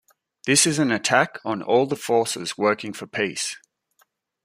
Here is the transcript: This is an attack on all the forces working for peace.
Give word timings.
This 0.47 0.65
is 0.65 0.79
an 0.79 0.89
attack 0.89 1.37
on 1.45 1.61
all 1.61 1.85
the 1.85 1.95
forces 1.95 2.57
working 2.57 2.91
for 2.91 3.05
peace. 3.05 3.55